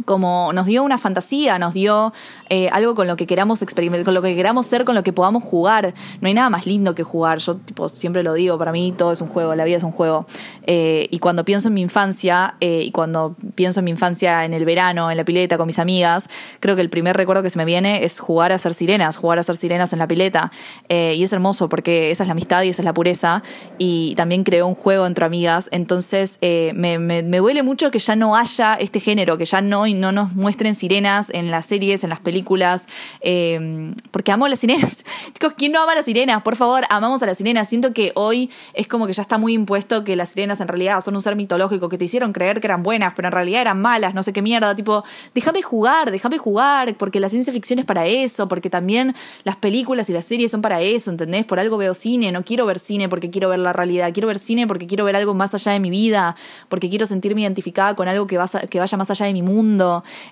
[0.06, 2.14] como nos dio una fantasía, nos dio
[2.50, 5.14] eh, algo con lo que queramos experimentar, con lo que queramos ser, con lo que
[5.14, 5.94] podamos jugar.
[6.20, 7.38] No hay nada más lindo que jugar.
[7.38, 9.92] Yo tipo, siempre lo digo, para mí todo es un juego, la vida es un
[9.92, 10.26] juego.
[10.66, 14.54] Eh, y cuando pienso en mi infancia, eh, y cuando pienso en mi infancia en
[14.54, 16.30] el verano, en la pileta con mis amigas,
[16.60, 19.40] creo que el primer recuerdo que se me viene es jugar a ser sirenas, jugar
[19.40, 20.52] a ser sirenas en la pileta.
[20.90, 23.44] y es hermoso porque esa es la amistad y esa es la pureza.
[23.78, 25.70] Y también creó un juego entre amigas.
[25.72, 30.12] Entonces me duele mucho que ya no haya este género, que ya no y no
[30.12, 32.88] nos muestren sirenas en las series, en las películas,
[33.22, 34.98] eh, porque amo las sirenas.
[35.34, 36.42] Chicos, ¿quién no ama las sirenas?
[36.44, 37.68] Por favor, amamos a las sirenas.
[37.68, 41.02] Siento que hoy es como que ya está muy impuesto que las sirenas en realidad
[41.02, 43.82] son un ser mitológico, que te hicieron creer que eran buenas, pero en realidad eran
[43.82, 44.76] malas, no sé qué mierda.
[44.76, 49.58] Tipo, déjame jugar, déjame jugar, porque la ciencia ficción es para eso, porque también las
[49.58, 51.46] películas y las series son para eso, ¿entendés?
[51.46, 54.40] Por algo veo cine, no quiero ver cine porque quiero ver la realidad, quiero ver
[54.40, 56.36] cine porque quiero ver algo más allá de mi vida,
[56.70, 59.73] porque quiero sentirme identificada con algo que vaya más allá de mi mundo.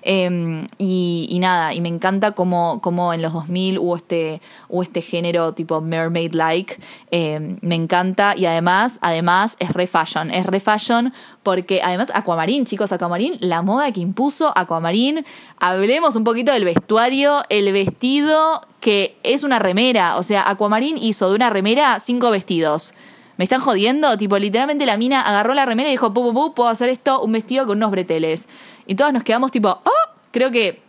[0.02, 5.02] Em, y, nada, y me encanta como, como en los 2000 hubo este, hubo este
[5.02, 6.78] género tipo mermaid-like.
[7.10, 10.30] Em, me encanta y además, además es re fashion.
[10.30, 15.24] Es re fashion porque además Aquamarine, chicos, Aquamarine, la moda que impuso Aquamarine.
[15.58, 20.16] Hablemos un poquito del vestuario, el vestido que es una remera.
[20.16, 22.94] O sea, Aquamarine hizo de una remera cinco vestidos.
[23.38, 24.16] ¿Me están jodiendo?
[24.18, 27.20] Tipo, literalmente la mina agarró la remera y dijo, pu, pu, pu, puedo hacer esto,
[27.22, 28.48] un vestido con unos breteles.
[28.86, 30.82] Y todos nos quedamos tipo, oh, creo que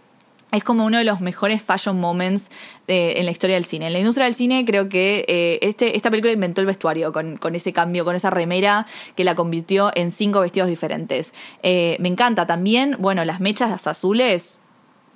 [0.54, 2.52] es como uno de los mejores fashion moments
[2.88, 3.88] eh, en la historia del cine.
[3.88, 7.38] En la industria del cine creo que eh, este, esta película inventó el vestuario con,
[7.38, 11.34] con, ese cambio, con esa remera que la convirtió en cinco vestidos diferentes.
[11.64, 14.62] Eh, me encanta también, bueno, las mechas azules,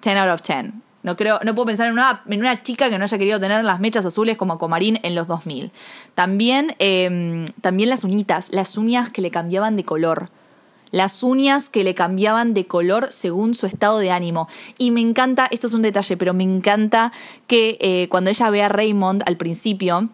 [0.04, 0.74] 10 out of 10.
[1.04, 3.64] No, creo, no puedo pensar en una, en una chica que no haya querido tener
[3.64, 5.72] las mechas azules como Aquamarín en los 2000.
[6.16, 10.32] También, em, también las uñitas, las uñas que le cambiaban de color
[10.92, 14.48] las uñas que le cambiaban de color según su estado de ánimo.
[14.78, 17.12] Y me encanta, esto es un detalle, pero me encanta
[17.48, 20.10] que eh, cuando ella ve a Raymond al principio,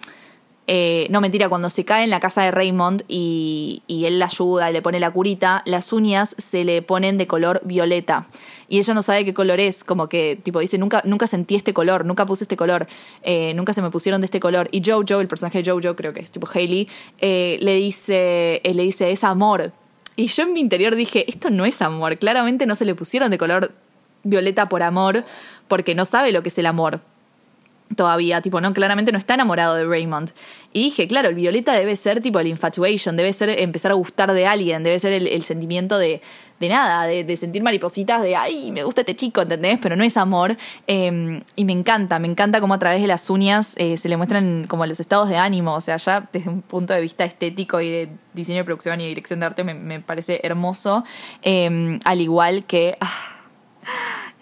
[0.66, 4.72] eh, no mentira, cuando se cae en la casa de Raymond y, él la ayuda,
[4.72, 8.28] le pone la curita, las uñas se le ponen de color violeta.
[8.70, 11.74] Y ella no sabe qué color es, como que tipo dice, nunca, nunca sentí este
[11.74, 12.88] color, nunca puse este color,
[13.22, 14.70] eh, nunca se me pusieron de este color.
[14.72, 16.88] Y Jojo, el personaje Jojo, creo que es tipo Hailey,
[17.20, 19.74] le, dice, le dice, es amor,
[20.16, 23.32] y yo en mi interior dije, esto no es amor, claramente no se le pusieron
[23.32, 23.72] de color
[24.24, 25.24] violeta por amor,
[25.68, 27.02] porque no sabe lo que es el amor
[27.96, 30.32] todavía, tipo, no, claramente no está enamorado de Raymond.
[30.72, 34.34] Y dije, claro, el violeta debe ser tipo el infatuation, debe ser empezar a gustar
[34.34, 36.22] de alguien, debe ser el, sentimiento de,
[36.60, 39.80] de nada, de, sentir maripositas, de, ay, me gusta este chico, ¿entendés?
[39.82, 40.56] Pero no es amor.
[40.88, 44.18] Em, y me encanta, me encanta cómo a través de las uñas eh, se le
[44.18, 47.82] muestran como los estados de ánimo, o sea, ya desde un punto de vista estético
[47.82, 51.04] y de diseño de producción y dirección de arte me, parece hermoso,
[51.42, 52.98] em, al igual que...
[53.00, 53.34] Ah,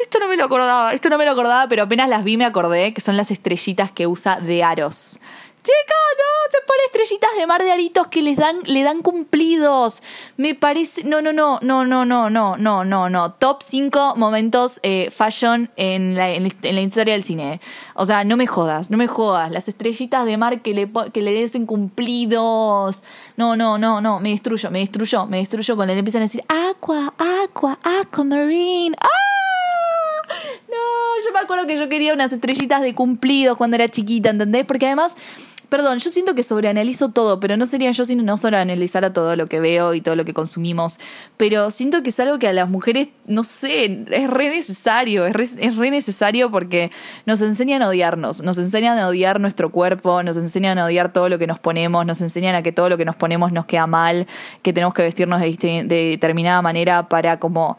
[0.04, 2.46] esto no me lo acordaba, esto no me lo acordaba, pero apenas las vi me
[2.46, 5.20] acordé que son las estrellitas que usa de aros.
[5.64, 10.02] Chica, no, se pone estrellitas de mar de aritos que les dan, le dan cumplidos.
[10.36, 11.04] Me parece.
[11.04, 13.34] No, no, no, no, no, no, no, no, no, no.
[13.34, 17.62] Top 5 momentos eh, fashion en la, historia del cine.
[17.94, 19.52] O sea, no me jodas, no me jodas.
[19.52, 23.04] Las estrellitas de mar que le, que le den cumplidos.
[23.38, 24.20] No, no, no, no.
[24.20, 28.96] Me destruyo, me destruyo, me destruyo cuando le empiezan a decir Aqua, Aqua, Aquamarine.
[29.00, 29.41] ¡Ah!
[31.68, 34.66] Que yo quería unas estrellitas de cumplidos cuando era chiquita, ¿entendés?
[34.66, 35.16] Porque además
[35.72, 39.48] Perdón, yo siento que sobreanalizo todo, pero no sería yo si no sobreanalizara todo lo
[39.48, 41.00] que veo y todo lo que consumimos.
[41.38, 45.34] Pero siento que es algo que a las mujeres, no sé, es re necesario, es
[45.78, 46.92] re, necesario porque
[47.26, 51.30] nos enseñan a odiarnos, nos enseñan a odiar nuestro cuerpo, nos enseñan a odiar todo
[51.30, 53.88] lo que nos ponemos, nos enseñan a que todo lo que nos ponemos nos queda
[53.88, 54.28] mal,
[54.64, 57.78] que tenemos que vestirnos de determinada manera para como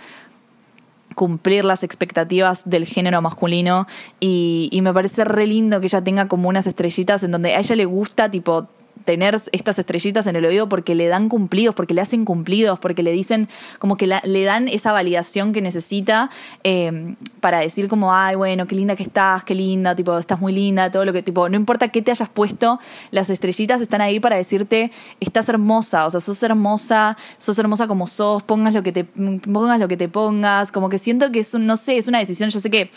[1.13, 3.87] cumplir las expectativas del género masculino
[4.21, 7.59] y, y, me parece re lindo que ella tenga como unas estrellitas en donde a
[7.59, 8.69] ella le gusta tipo
[9.05, 13.03] tener estas estrellitas en el oído porque le dan cumplidos, porque le hacen cumplidos, porque
[13.03, 16.31] le dicen como que le dan esa validación que necesita
[16.65, 20.53] eh, para decir como, ay, bueno, qué linda que estás, qué linda, tipo, estás muy
[20.53, 22.79] linda, todo lo que, tipo, no importa qué te hayas puesto,
[23.11, 28.07] las estrellitas están ahí para decirte, estás hermosa, o sea, sos hermosa, sos hermosa como
[28.07, 31.55] sos, pongas lo que te, pongas lo que te pongas, como que siento que es
[31.55, 32.91] un, no sé, es una decisión, yo sé que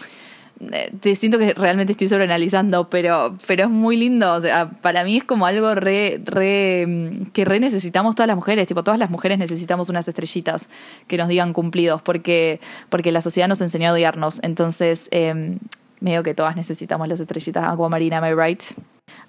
[0.99, 4.33] te siento que realmente estoy sobreanalizando, pero, pero es muy lindo.
[4.33, 8.37] O sea, para mí es como algo re, re, mm, que re necesitamos todas las
[8.37, 8.67] mujeres.
[8.67, 10.69] Tipo, todas las mujeres necesitamos unas estrellitas
[11.07, 14.41] que nos digan cumplidos, porque, porque la sociedad nos enseñó a odiarnos.
[14.43, 15.57] Entonces, eh,
[15.99, 18.63] medio que todas necesitamos las estrellitas Aquamarina, am I right?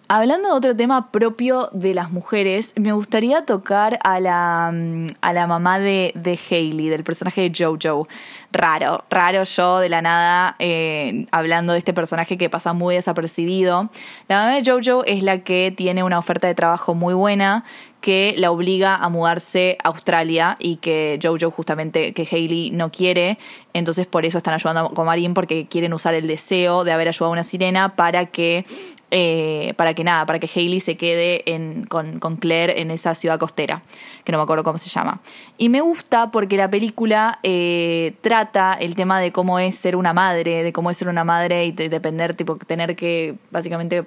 [0.09, 5.33] Hablando de otro tema propio de las mujeres, me gustaría tocar a la, mm, a
[5.33, 8.07] la mamá de, de Hailey, del personaje de Jojo.
[8.53, 13.91] Raro, raro yo de la nada eh, hablando de este personaje que pasa muy desapercibido.
[14.29, 17.65] La mamá de Jojo es la que tiene una oferta de trabajo muy buena
[18.01, 23.37] que la obliga a mudarse a Australia y que Jojo justamente, que Hailey no quiere,
[23.73, 27.31] entonces por eso están ayudando con Marín porque quieren usar el deseo de haber ayudado
[27.31, 28.65] a una sirena para que
[29.11, 31.45] eh, para que nada, para que Hailey se quede
[31.89, 33.83] con, Claire en esa ciudad costera,
[34.25, 35.21] que no me acuerdo cómo se llama.
[35.59, 40.13] Y me gusta porque la película eh, trata el tema de cómo es ser una
[40.13, 44.07] madre, de cómo es ser una madre y de depender, tipo, tener que básicamente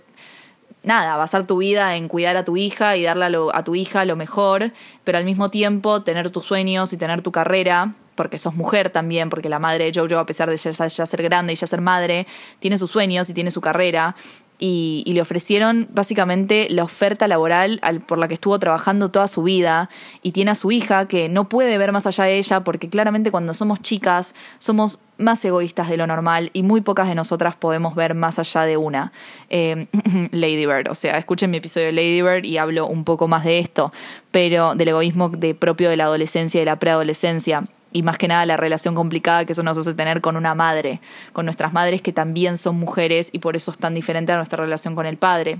[0.83, 3.75] nada, basar tu vida en cuidar a tu hija y darle a, lo, a tu
[3.75, 4.71] hija lo mejor,
[5.05, 9.29] pero al mismo tiempo tener tus sueños y tener tu carrera porque sos mujer también,
[9.29, 11.79] porque la madre de Jojo, a pesar de ya, ya, ser grande y ya ser
[11.79, 12.27] madre,
[12.59, 14.13] tiene sus sueños y tiene su carrera
[14.59, 19.27] y, y, le ofrecieron básicamente la oferta laboral al, por la que estuvo trabajando toda
[19.27, 19.89] su vida
[20.21, 23.31] y tiene a su hija que no puede ver más allá de ella porque claramente
[23.31, 27.95] cuando somos chicas somos más egoístas de lo normal y muy pocas de nosotras podemos
[27.95, 29.11] ver más allá de una.
[29.49, 29.87] Eh,
[30.31, 33.43] Lady Bird, o sea, escuchen mi episodio de Lady Bird y hablo un poco más
[33.43, 33.93] de esto,
[34.31, 38.27] pero del egoísmo de propio de la adolescencia y de la preadolescencia y más que
[38.27, 41.01] nada la relación complicada que eso nos hace tener con una madre,
[41.33, 44.63] con nuestras madres que también son mujeres y por eso es tan diferente a nuestra
[44.63, 45.59] relación con el padre.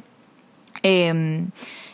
[0.83, 1.43] Eh,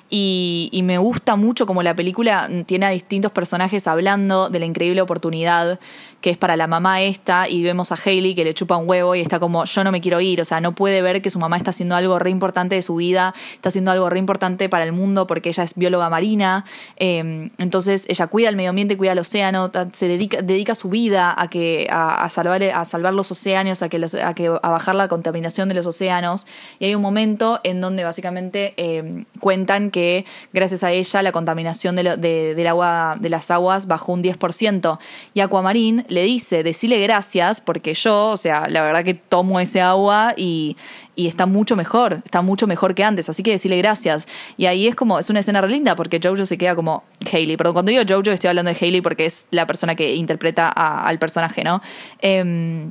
[0.07, 4.65] y, y, me gusta mucho como la película tiene a distintos personajes hablando de la
[4.65, 5.79] increíble oportunidad
[6.25, 9.13] que es para la mamá esta y vemos a Hailey que le chupa un huevo
[9.13, 11.37] y está como yo no me quiero ir, o sea, no puede ver que su
[11.37, 14.85] mamá está haciendo algo re importante de su vida, está haciendo algo re importante para
[14.85, 16.65] el mundo porque ella es bióloga marina,
[16.97, 21.31] eh, entonces ella cuida el medio ambiente, cuida el océano, se dedica, dedica su vida
[21.37, 25.07] a que a, salvar a salvar los océanos, a que a que a bajar la
[25.07, 26.47] contaminación de los océanos
[26.79, 31.95] y hay un momento en donde básicamente eh, cuentan que gracias a ella la contaminación
[31.95, 34.97] de del agua de las aguas bajó un 10%
[35.35, 39.81] y Aquamarín le dice, decile gracias, porque yo, o sea, la verdad que tomo ese
[39.81, 40.75] agua y,
[41.15, 44.27] y está mucho mejor, está mucho mejor que antes, así que decirle gracias.
[44.57, 47.57] Y ahí es como, es una escena re linda porque Jojo se queda como Hailey,
[47.57, 51.19] pero cuando digo Jojo estoy hablando de Hailey porque es la persona que interpreta al
[51.19, 51.81] personaje, ¿no?
[52.19, 52.89] Eh,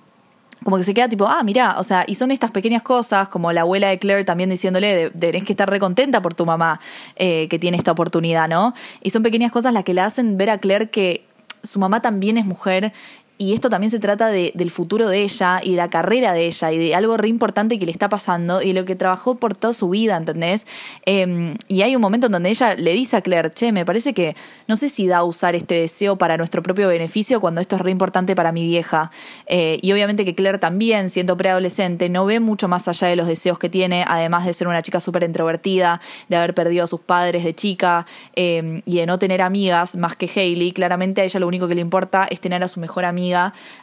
[0.64, 3.52] como que se queda tipo, ah, mira, o sea, y son estas pequeñas cosas, como
[3.52, 6.80] la abuela de Claire también diciéndole, tenés que estar recontenta por tu mamá
[7.16, 8.74] eh, que tiene esta oportunidad, ¿no?
[9.02, 11.26] Y son pequeñas cosas las que le hacen ver a Claire que
[11.64, 12.92] su mamá también es mujer
[13.36, 16.46] y esto también se trata de, del futuro de ella y de la carrera de
[16.46, 19.56] ella y de algo re importante que le está pasando y lo que trabajó por
[19.56, 20.68] toda su vida, ¿entendés?
[21.04, 24.14] Eh, y hay un momento en donde ella le dice a Claire, che, me parece
[24.14, 24.36] que
[24.68, 27.82] no sé si da a usar este deseo para nuestro propio beneficio cuando esto es
[27.82, 29.10] re importante para mi vieja.
[29.46, 33.26] Eh, y obviamente que Claire también, siendo preadolescente, no ve mucho más allá de los
[33.26, 37.00] deseos que tiene, además de ser una chica súper introvertida, de haber perdido a sus
[37.00, 40.70] padres de chica eh, y de no tener amigas más que Hailey.
[40.70, 43.23] Claramente a ella lo único que le importa es tener a su mejor amiga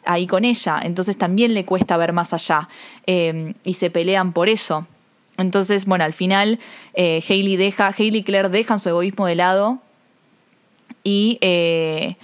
[0.06, 0.80] ahí con ella.
[0.84, 2.70] Entonces también le cuesta ver más allá
[3.08, 4.86] eh, y se pelean por eso.
[5.38, 6.60] Entonces, bueno, al final
[6.94, 9.80] eh, Hailey deja, y Claire dejan su egoísmo de lado
[11.04, 12.16] y eh,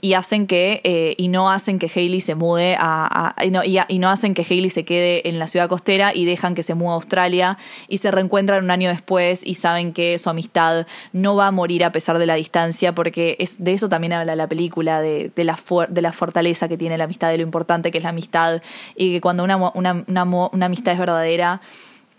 [0.00, 4.34] y hacen que eh, y no hacen que Hailey se mude a, y, no, hacen
[4.34, 7.58] que Hailey se quede en la ciudad costera y dejan que se mude a Australia
[7.88, 11.84] y se reencuentran un año después y saben que su amistad no va a morir
[11.84, 15.44] a pesar de la distancia porque es de eso también habla la película de, de
[15.44, 15.58] la,
[15.88, 18.62] de la fortaleza que tiene la amistad de lo importante que es la amistad
[18.96, 21.60] y que cuando una, una, una, una amistad es verdadera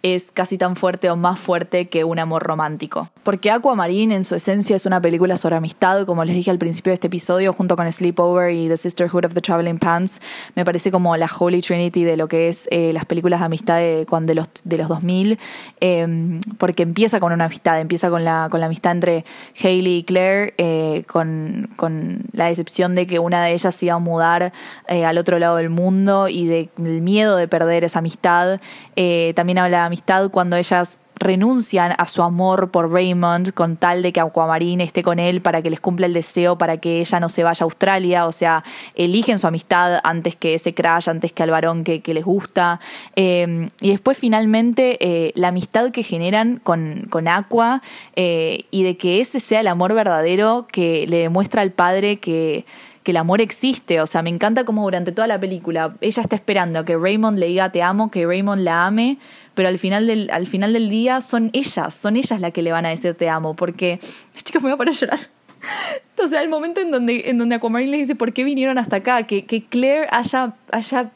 [0.03, 3.09] es casi tan fuerte o más fuerte que un amor romántico.
[3.23, 6.91] Porque Aquamarine en su esencia es una película sobre amistad, como les dije al principio
[6.91, 10.21] de este episodio, junto con Sleepover y The Sisterhood of the Traveling Pants,
[10.55, 13.77] me parece como la Holy Trinity de lo que es eh, las películas de amistad
[13.77, 15.39] de, de, los, de los 2000,
[15.79, 19.25] eh, porque empieza con una amistad, empieza con la, con la amistad entre
[19.61, 23.95] Hailey y Claire, eh, con, con, la decepción de que una de ellas se iba
[23.95, 24.53] a mudar
[24.87, 28.59] eh, al otro lado del mundo y del de, miedo de perder esa amistad.
[29.35, 34.21] También habla amistad cuando ellas renuncian a su amor por Raymond con tal de que
[34.21, 37.43] Aquamarine esté con él para que les cumpla el deseo para que ella no se
[37.43, 38.63] vaya a Australia, o sea,
[38.95, 42.79] eligen su amistad antes que ese crash, antes que al varón que, les gusta.
[43.17, 47.81] Eh, y después finalmente eh, la amistad que generan con, con Aqua
[48.15, 52.65] eh, y de que ese sea el amor verdadero que le demuestra al padre que
[53.03, 54.01] que el amor existe.
[54.01, 57.37] O sea, me encanta como durante toda la película ella está esperando a que Raymond
[57.37, 59.17] le diga te amo, que Raymond la ame,
[59.53, 62.71] pero al final del, al final del día son ellas, son ellas las que le
[62.71, 63.99] van a decir te amo, porque,
[64.43, 65.19] chicos, me voy a parar a llorar.
[66.27, 69.23] Sea, el momento en donde, en donde Aquamarine le dice por qué vinieron hasta acá,
[69.23, 71.11] que, que Claire haya, haya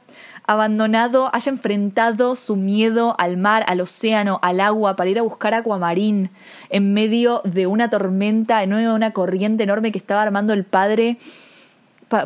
[0.48, 5.54] abandonado, haya enfrentado su miedo al mar, al océano, al agua, para ir a buscar
[5.54, 6.32] acuamarín
[6.69, 10.63] en medio de una tormenta, en medio de una corriente enorme que estaba armando el
[10.63, 11.17] padre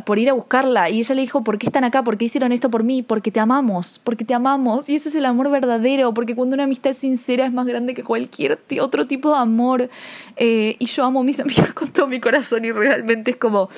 [0.05, 0.89] por ir a buscarla.
[0.89, 2.03] Y ella le dijo, ¿por qué están acá?
[2.03, 3.01] ¿Por qué hicieron esto por mí?
[3.01, 4.89] Porque te amamos, porque te amamos.
[4.89, 7.93] Y ese es el amor verdadero, porque cuando una amistad es sincera es más grande
[7.93, 9.89] que cualquier otro tipo de amor.
[10.35, 13.69] Eh, y yo amo a mis amigas con todo mi corazón y realmente es como...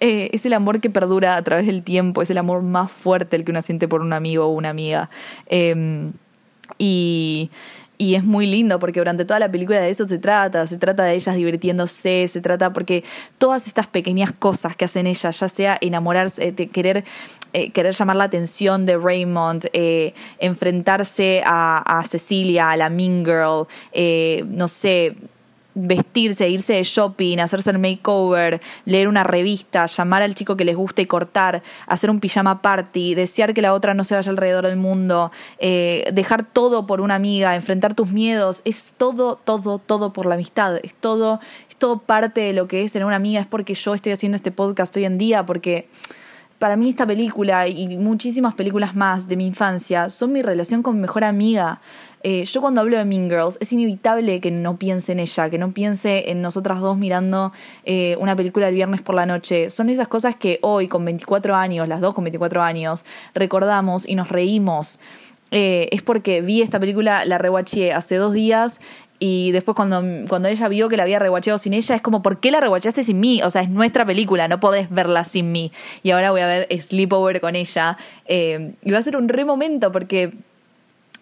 [0.00, 3.36] eh, es el amor que perdura a través del tiempo, es el amor más fuerte
[3.36, 5.10] el que uno siente por un amigo o una amiga.
[5.46, 6.12] Em,
[6.78, 7.50] y,
[8.00, 11.04] y es muy lindo porque durante toda la película de eso se trata, se trata
[11.04, 13.04] de ellas divirtiéndose, se trata porque
[13.36, 17.04] todas estas pequeñas cosas que hacen ellas, ya sea enamorarse, de querer,
[17.52, 23.22] eh, querer llamar la atención de Raymond, eh, enfrentarse a, a Cecilia, a la Mean
[23.22, 25.14] Girl, eh, no sé,
[25.86, 30.76] vestirse, irse de shopping, hacerse el makeover, leer una revista, llamar al chico que les
[30.76, 34.66] gusta y cortar, hacer un pijama party, desear que la otra no se vaya alrededor
[34.66, 40.12] del mundo, eh, dejar todo por una amiga, enfrentar tus miedos, es todo, todo, todo
[40.12, 43.40] por la amistad, es todo, es todo parte de lo que es tener una amiga,
[43.40, 45.88] es porque yo estoy haciendo este podcast hoy en día, porque
[46.60, 50.94] para mí esta película y muchísimas películas más de mi infancia son mi relación con
[50.94, 51.80] mi mejor amiga.
[52.22, 55.56] Eh, yo cuando hablo de Mean Girls es inevitable que no piense en ella, que
[55.56, 57.50] no piense en nosotras dos mirando
[57.86, 59.70] eh, una película el viernes por la noche.
[59.70, 64.14] Son esas cosas que hoy con 24 años, las dos con 24 años, recordamos y
[64.14, 65.00] nos reímos.
[65.52, 68.82] Eh, es porque vi esta película, la rewatché hace dos días
[69.22, 72.40] y después cuando, cuando ella vio que la había rewatchado sin ella, es como, ¿por
[72.40, 73.42] qué la rewatchaste sin mí?
[73.42, 75.70] O sea, es nuestra película, no podés verla sin mí.
[76.02, 77.98] Y ahora voy a ver Sleepover con ella.
[78.24, 80.32] eh, y va a ser un re momento porque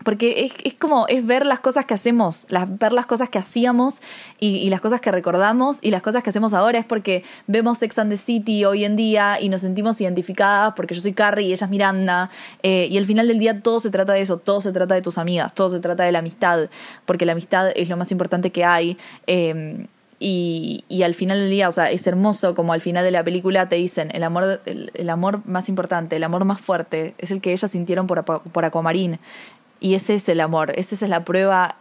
[0.05, 3.38] porque es, es como, es ver las cosas que hacemos, las, ver las cosas que
[3.38, 4.01] hacíamos
[4.38, 6.78] y, y las cosas que recordamos y las cosas que hacemos ahora.
[6.78, 10.94] Es porque vemos Sex and the City hoy en día y nos sentimos identificadas porque
[10.94, 12.30] yo soy Carrie y ella es Miranda.
[12.62, 15.03] eh, y al final del día todo se trata de eso, todo se trata de
[15.03, 16.70] tus amigas, todo se trata de la amistad,
[17.05, 18.96] porque la amistad es lo más importante que hay.
[19.26, 19.86] eh,
[20.20, 23.22] y, y al final del día, o sea, es hermoso como al final de la
[23.22, 27.30] película te dicen, el amor, el, el amor más importante, el amor más fuerte, es
[27.30, 29.20] el que ellas sintieron por, por Aquamarine.
[29.80, 31.76] Y ese es el amor, esa es la prueba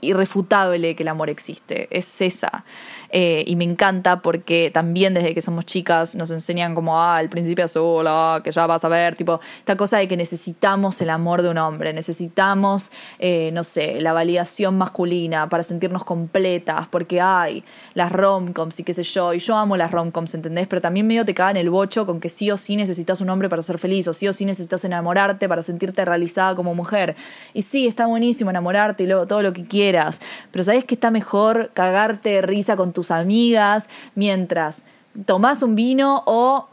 [0.00, 2.64] irrefutable que el amor existe, es esa.
[3.12, 7.28] Eh, y me encanta porque también desde que somos chicas nos enseñan como, ah, el
[7.28, 11.10] principio azul, ah, que ya vas a ver, tipo, esta cosa de que necesitamos el
[11.10, 17.20] amor de un hombre, necesitamos, eh, no sé, la validación masculina para sentirnos completas, porque
[17.20, 20.68] hay las romcoms y qué sé yo, y yo amo las romcoms, ¿entendés?
[20.68, 23.48] Pero también medio te cagan el bocho con que sí o sí necesitas un hombre
[23.48, 27.16] para ser feliz, o sí o sí necesitas enamorarte para sentirte realizada como mujer.
[27.54, 30.20] Y sí, está buenísimo enamorarte y luego todo lo que quieras,
[30.52, 34.84] pero ¿sabes que está mejor cagarte risa con tus amigas mientras
[35.24, 36.68] tomás un vino o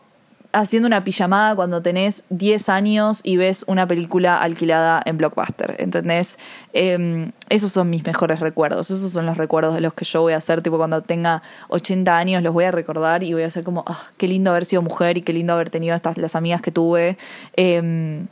[0.51, 6.37] haciendo una pijamada cuando tenés 10 años y ves una película alquilada en Blockbuster, ¿entendés?
[6.73, 10.33] Eh, esos son mis mejores recuerdos, esos son los recuerdos de los que yo voy
[10.33, 13.63] a hacer, tipo cuando tenga 80 años los voy a recordar y voy a ser
[13.63, 16.61] como, ah, qué lindo haber sido mujer y qué lindo haber tenido estas las amigas
[16.61, 17.17] que tuve.
[17.55, 18.25] Eh,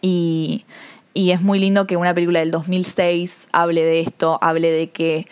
[0.00, 0.64] y,
[1.14, 5.26] y es muy lindo que una película del 2006 hable de esto, hable de que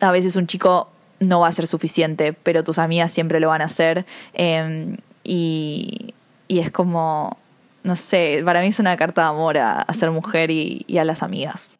[0.00, 0.91] a veces un chico
[1.22, 4.04] no va a ser suficiente, pero tus amigas siempre lo van a hacer.
[4.34, 6.14] eh, y,
[6.48, 7.38] es como,
[7.82, 11.22] no sé, para mí es una carta de amor a, ser mujer y a las
[11.22, 11.78] amigas.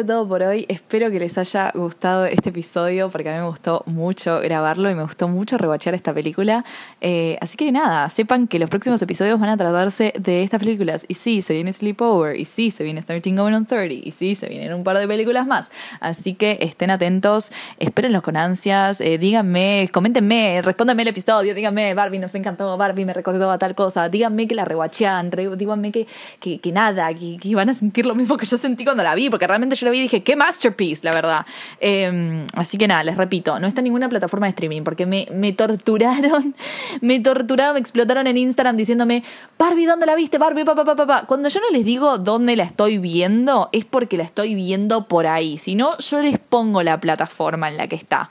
[0.00, 0.64] Fue todo por hoy.
[0.70, 4.94] Espero que les haya gustado este episodio porque a mí me gustó mucho grabarlo y
[4.94, 6.64] me gustó mucho rewatchar esta película.
[7.02, 11.04] Eh, así que nada, sepan que los próximos episodios van a tratarse de estas películas.
[11.06, 12.34] Y sí, se viene Sleepover.
[12.40, 14.08] Y sí, se viene 13 Going on 30.
[14.08, 15.70] Y sí, se vienen un par de películas más.
[16.00, 19.02] Así que estén atentos, espérenlos con ansias.
[19.02, 21.54] eh, díganme, coméntenme, respóndanme el episodio.
[21.54, 24.08] Díganme, Barbie nos encantó, Barbie me recordó a tal cosa.
[24.08, 26.06] Díganme que la rewatchean, re- díganme que,
[26.38, 29.14] que, que nada, que, que van a sentir lo mismo que yo sentí cuando la
[29.14, 31.46] vi, porque realmente yo la vi y dije, qué masterpiece, la verdad.
[31.80, 35.26] Eh, así que nada, les repito, no está en ninguna plataforma de streaming, porque me,
[35.32, 36.54] me torturaron,
[37.00, 39.22] me torturaron, me explotaron en Instagram diciéndome,
[39.58, 40.38] Barbie, ¿dónde la viste?
[40.38, 41.26] Barbie, papá, papá, papá.
[41.26, 45.26] Cuando yo no les digo dónde la estoy viendo, es porque la estoy viendo por
[45.26, 45.58] ahí.
[45.58, 48.30] Si no, yo les pongo la plataforma en la que está.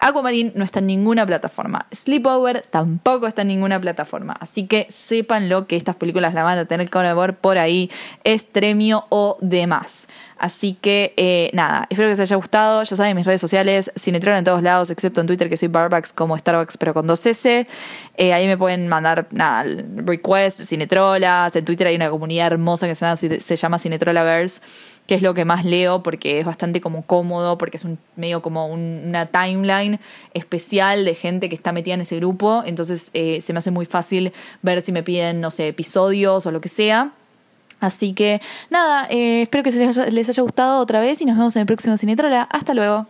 [0.00, 1.86] Aquamarine no está en ninguna plataforma.
[1.92, 4.34] Sleepover tampoco está en ninguna plataforma.
[4.40, 7.90] Así que sépanlo que estas películas la van a tener que ver por ahí,
[8.24, 10.08] Estremio o demás.
[10.40, 12.82] Así que eh, nada, espero que les haya gustado.
[12.82, 16.14] Ya saben, mis redes sociales, Cinetrón en todos lados, excepto en Twitter, que soy Barbax
[16.14, 17.66] como Starbucks, pero con dos S.
[18.16, 19.64] Eh, ahí me pueden mandar nada,
[19.96, 21.54] requests, Cinetrolas.
[21.56, 24.60] En Twitter hay una comunidad hermosa que se llama, se llama Cinetrolaverse
[25.06, 28.42] que es lo que más leo porque es bastante como cómodo, porque es un medio
[28.42, 29.98] como un- una timeline
[30.34, 33.86] especial de gente que está metida en ese grupo, entonces eh, se me hace muy
[33.86, 34.32] fácil
[34.62, 37.10] ver si me piden, no sé, episodios o lo que sea.
[37.80, 41.36] Así que nada, eh, espero que les haya, les haya gustado otra vez y nos
[41.36, 42.42] vemos en el próximo Cinetrola.
[42.42, 43.06] Hasta luego.